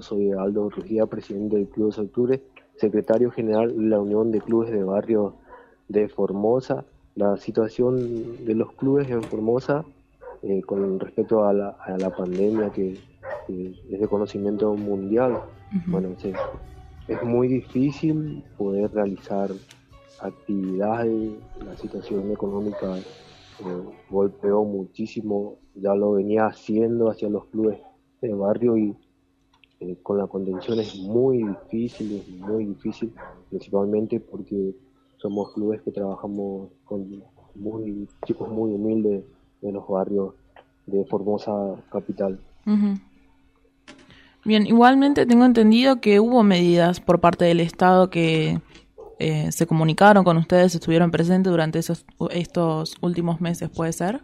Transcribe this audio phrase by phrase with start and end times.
[0.00, 2.42] Soy Aldo Rugía, presidente del Club de Octubre,
[2.74, 5.36] secretario general de la Unión de Clubes de Barrio
[5.86, 6.84] de Formosa.
[7.14, 9.84] La situación de los clubes en Formosa
[10.42, 11.76] eh, con respecto a la,
[12.16, 12.98] pandemia que,
[13.48, 15.40] es de conocimiento mundial,
[15.86, 16.08] bueno,
[17.06, 19.52] es muy difícil poder realizar
[20.18, 21.34] actividades,
[21.64, 27.78] la situación económica eh, golpeó muchísimo, ya lo venía haciendo hacia los clubes
[28.20, 28.96] de barrio y
[29.86, 33.12] eh, con la contención es muy difícil, es muy difícil,
[33.50, 34.74] principalmente porque
[35.18, 37.22] somos clubes que trabajamos con
[37.54, 39.24] muy chicos muy humildes
[39.60, 40.34] de los barrios
[40.86, 41.52] de Formosa
[41.90, 42.38] capital.
[44.44, 48.60] Bien, igualmente tengo entendido que hubo medidas por parte del Estado que
[49.18, 54.22] eh, se comunicaron con ustedes, estuvieron presentes durante esos estos últimos meses, ¿puede ser?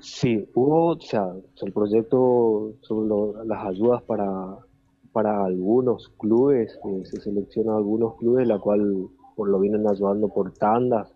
[0.00, 1.32] Sí, hubo, o sea,
[1.62, 3.08] el proyecto sobre
[3.46, 4.58] las ayudas para
[5.18, 10.52] para algunos clubes, eh, se seleccionan algunos clubes, la cual por lo vienen ayudando por
[10.52, 11.12] tandas.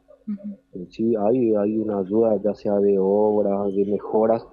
[0.89, 4.45] Sí, hay, hay una ayuda ya sea de obras, de mejoras,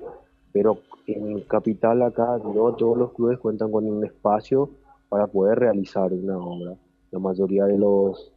[0.51, 0.77] pero
[1.07, 4.69] en Capital acá no todos los clubes cuentan con un espacio
[5.09, 6.75] para poder realizar una obra.
[7.09, 8.31] La mayoría de los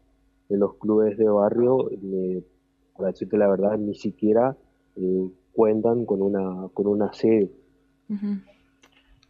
[0.49, 2.43] de los clubes de barrio, eh,
[2.97, 4.57] para decirte la verdad, ni siquiera
[4.97, 7.51] eh, cuentan con una con una sede.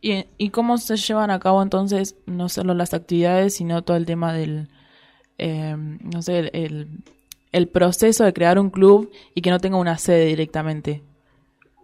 [0.05, 4.33] ¿Y, cómo se llevan a cabo entonces no solo las actividades, sino todo el tema
[4.33, 4.67] del,
[5.39, 6.89] eh, no sé, el,
[7.53, 11.05] el, proceso de crear un club y que no tenga una sede directamente?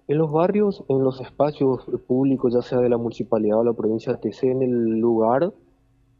[0.08, 4.16] En los barrios, en los espacios públicos, ya sea de la municipalidad o la provincia,
[4.16, 5.52] te en el lugar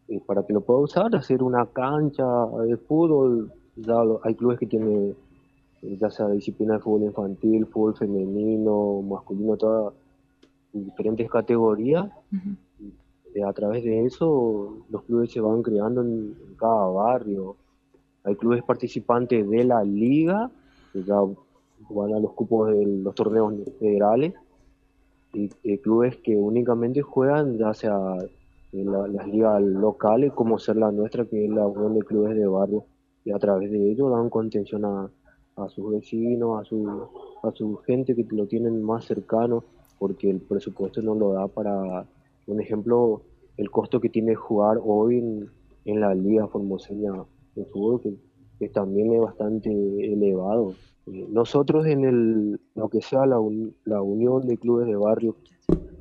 [0.07, 2.25] eh, para que lo pueda usar, hacer una cancha
[2.65, 3.53] de fútbol.
[3.75, 5.17] Ya hay clubes que tienen,
[5.83, 9.93] eh, ya sea disciplina de fútbol infantil, fútbol femenino, masculino, toda
[10.73, 12.07] diferentes categorías.
[13.35, 17.57] y a través de eso, los clubes se van creando en, cada barrio.
[18.25, 20.51] Hay clubes participantes de la liga,
[20.93, 21.17] que ya
[21.91, 24.35] van a los cupos de los torneos federales,
[25.33, 28.17] y, clubes que únicamente juegan ya sea
[28.73, 32.47] en las ligas locales, como ser la nuestra, que es la Unión de Clubes de
[32.47, 32.85] Barrio,
[33.25, 35.11] y a través de ello dan contención a,
[35.57, 37.09] a sus vecinos, a su,
[37.43, 39.65] a su gente que lo tienen más cercano
[39.99, 42.07] porque el presupuesto no lo da para,
[42.47, 43.23] un ejemplo,
[43.57, 45.19] el costo que tiene jugar hoy
[45.85, 47.13] en, la Liga Formoseña
[47.55, 48.19] de Fútbol,
[48.59, 50.75] que, también es bastante elevado.
[51.07, 53.39] Eh, nosotros en el, lo que sea la,
[53.85, 55.37] la Unión de Clubes de Barrio,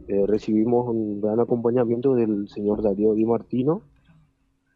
[0.08, 3.82] eh, recibimos un gran acompañamiento del señor Darío Di Martino,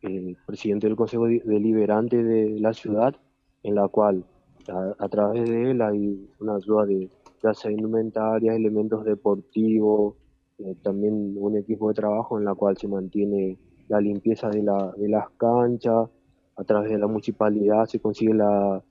[0.01, 3.15] el presidente del Consejo Deliberante de la ciudad,
[3.63, 4.25] en la cual
[4.67, 7.09] a través de él hay una ayuda de
[7.43, 10.15] ya sea indumentaria, elementos deportivos,
[10.59, 13.57] eh, también un equipo de trabajo en la cual se mantiene
[13.87, 16.09] la limpieza de, la, de las canchas,
[16.55, 18.81] a través de la municipalidad se consigue la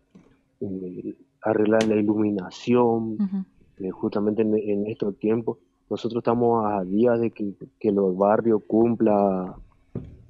[0.61, 3.17] eh, arreglar la iluminación,
[3.79, 5.59] eh, justamente en, estos tiempos.
[5.89, 9.57] Nosotros estamos a días de que, que los barrios cumpla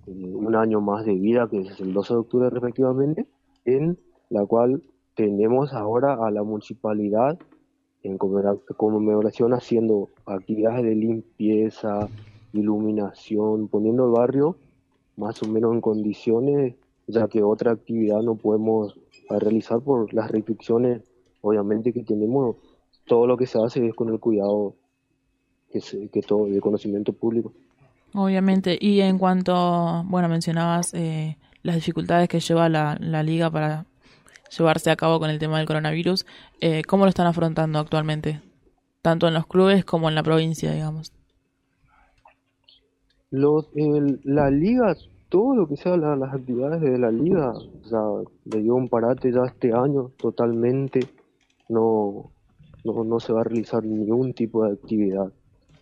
[0.06, 3.26] un año más de vida, que es el 12 de octubre respectivamente,
[3.64, 3.98] en
[4.28, 4.82] la cual
[5.14, 7.38] tenemos ahora a la municipalidad
[8.02, 12.08] en conmemoración haciendo actividades de limpieza,
[12.52, 14.56] iluminación, poniendo el barrio
[15.16, 16.74] más o menos en condiciones,
[17.06, 21.02] ya que otra actividad no podemos realizar por las restricciones,
[21.42, 22.56] obviamente que tenemos,
[23.06, 24.74] todo lo que se hace es con el cuidado
[25.70, 27.52] que, que todo, de conocimiento público.
[28.14, 33.86] Obviamente, y en cuanto, bueno, mencionabas eh, las dificultades que lleva la, la liga para
[34.56, 36.26] llevarse a cabo con el tema del coronavirus.
[36.60, 38.40] Eh, ¿Cómo lo están afrontando actualmente?
[39.02, 41.12] Tanto en los clubes como en la provincia, digamos.
[43.30, 43.68] Los,
[44.24, 44.96] la liga,
[45.28, 47.52] todo lo que sea las actividades de la liga,
[47.92, 51.00] o le dio un parate ya este año totalmente.
[51.68, 52.30] No,
[52.84, 55.32] no, se va a realizar ningún tipo de actividad.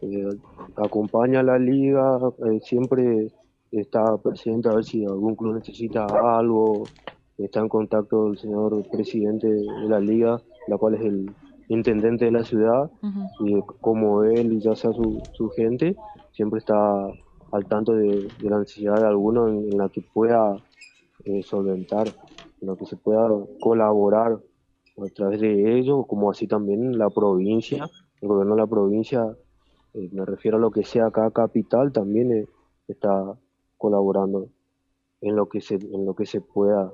[0.03, 0.29] Eh,
[0.77, 3.33] acompaña a la liga, eh, siempre
[3.73, 6.85] está presente a ver si algún club necesita algo,
[7.39, 11.31] está en contacto el señor presidente de la liga, la cual es el
[11.69, 12.91] intendente de la ciudad,
[13.41, 15.97] y como él y ya sea su, su gente,
[16.33, 17.07] siempre está
[17.53, 20.57] al tanto de, la necesidad de alguno en, la que pueda
[21.25, 22.09] eh, solventar,
[22.61, 23.29] en la que se pueda
[23.61, 24.39] colaborar
[24.97, 27.89] a través de ello, como así también la provincia,
[28.21, 29.37] el gobierno de la provincia,
[29.95, 32.47] eh, me refiero a lo que sea acá capital, también eh,
[32.89, 33.39] está
[33.77, 34.49] colaborando
[35.21, 36.91] en lo que se, en lo que se pueda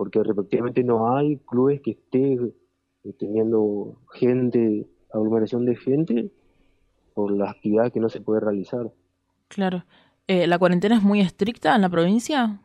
[0.00, 2.54] porque respectivamente no hay clubes que estén
[3.04, 6.30] eh, teniendo gente, aglomeración de gente
[7.12, 8.90] por las actividades que no se puede realizar.
[9.48, 9.84] Claro.
[10.26, 12.62] Eh, ¿La cuarentena es muy estricta en la provincia?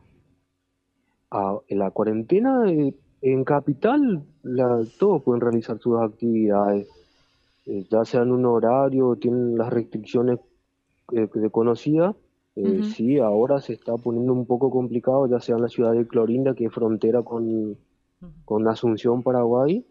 [1.30, 6.88] Ah, en la cuarentena eh, en Capital la, todos pueden realizar sus actividades,
[7.66, 10.38] eh, ya sea en un horario, tienen las restricciones
[11.12, 11.28] eh,
[12.56, 16.06] Eh, Sí, ahora se está poniendo un poco complicado, ya sea en la ciudad de
[16.06, 17.76] Clorinda, que es frontera con,
[18.44, 19.84] con Asunción, Paraguay,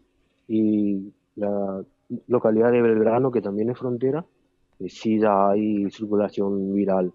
[0.48, 1.84] y la
[2.26, 4.24] localidad de Belgrano, que también es frontera,
[4.80, 7.12] eh, sí ya hay circulación viral.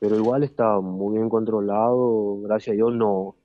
[0.00, 3.36] Pero igual está muy bien controlado, gracias a Dios no,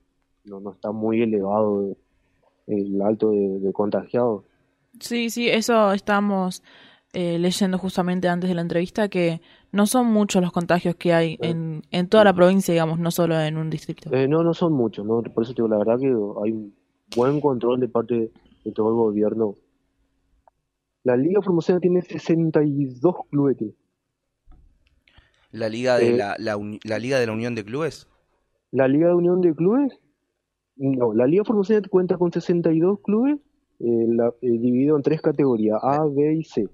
[0.44, 1.96] no, no está muy elevado
[2.68, 4.44] el alto de, de contagiados.
[5.00, 6.64] Sí, sí, eso estamos
[7.14, 9.42] eh, leyendo justamente antes de la entrevista, que
[9.72, 13.40] no son muchos los contagios que hay en, en toda la provincia, digamos, no solo
[13.40, 14.10] en un distrito.
[14.14, 15.22] Eh, no, no son muchos, ¿no?
[15.22, 16.74] por eso te digo, la verdad que hay un
[17.16, 18.32] buen control de parte
[18.64, 19.56] de todo el gobierno.
[21.04, 23.58] La Liga Formosa tiene 62 clubes.
[25.52, 28.08] La Liga de Eh, la, la, la Liga de la Unión de Clubes.
[28.72, 30.00] La Liga de Unión de Clubes,
[30.78, 33.38] no, la Liga Formosa cuenta con 62 clubes,
[33.80, 36.70] eh, la- eh, dividido en tres categorías, A, B y C.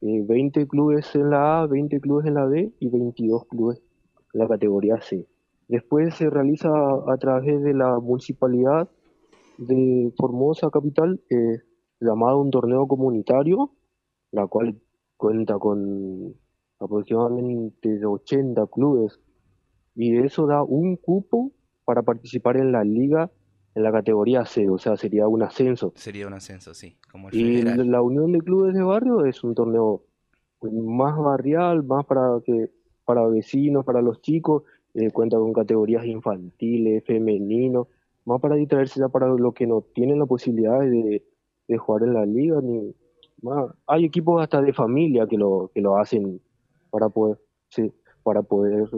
[0.00, 3.82] Eh, 20 clubes en la A, 20 clubes en la B y 22 clubes
[4.32, 5.26] en la categoría C.
[5.66, 8.88] Después se realiza a través de la municipalidad
[9.58, 11.58] de Formosa Capital, eh,
[12.00, 13.72] llamado un torneo comunitario,
[14.30, 14.80] la cual
[15.16, 16.34] cuenta con
[16.78, 19.18] aproximadamente 80 clubes
[19.96, 21.50] y eso da un cupo
[21.84, 23.30] para participar en la liga
[23.78, 25.92] en la categoría C, o sea, sería un ascenso.
[25.94, 27.90] Sería un ascenso, sí, como el Y federal.
[27.90, 30.02] la Unión de Clubes de Barrio es un torneo
[30.62, 32.70] más barrial, más para que
[33.04, 34.64] para vecinos, para los chicos,
[34.94, 37.86] eh, cuenta con categorías infantiles, femeninos,
[38.24, 41.24] más para distraerse ya para los que no tienen la posibilidad de,
[41.68, 42.94] de jugar en la liga, ni
[43.40, 43.72] más.
[43.86, 46.40] Hay equipos hasta de familia que lo, que lo hacen
[46.90, 47.38] para poder,
[47.70, 47.92] sí,
[48.22, 48.88] para poder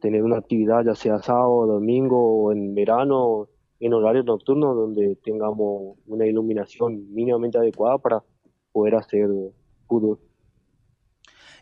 [0.00, 3.48] tener una actividad ya sea sábado, domingo o en verano,
[3.80, 8.22] en horario nocturno, donde tengamos una iluminación mínimamente adecuada para
[8.72, 9.28] poder hacer
[9.86, 10.18] fútbol.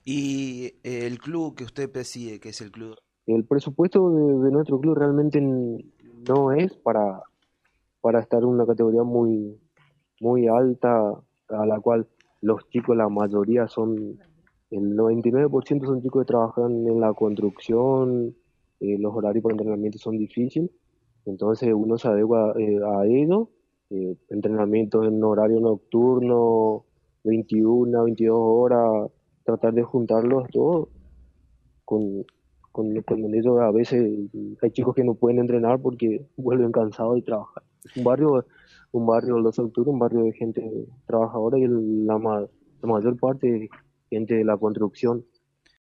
[0.04, 2.96] Y eh, el club que usted preside, que es el club,
[3.26, 7.22] El presupuesto de, de nuestro club realmente no es para,
[8.00, 9.58] para estar en una categoría muy,
[10.20, 12.06] muy alta, a la cual
[12.40, 14.18] los chicos, la mayoría son,
[14.70, 18.36] el 99% son chicos que trabajan en la construcción,
[18.80, 20.70] eh, los horarios para entrenamiento son difíciles,
[21.26, 23.50] entonces uno se adecua eh, a ello,
[23.90, 26.84] eh, entrenamientos en horario nocturno,
[27.24, 29.10] 21, 22 horas,
[29.44, 30.88] tratar de juntarlos todos
[31.84, 32.24] con,
[32.72, 34.28] con, con ellos a veces
[34.62, 37.62] hay chicos que no pueden entrenar porque vuelven cansados de trabajar.
[37.84, 38.44] Es un barrio,
[38.92, 43.68] un barrio Los Octubre, un barrio de gente trabajadora y la, la mayor parte
[44.10, 45.24] gente de la construcción.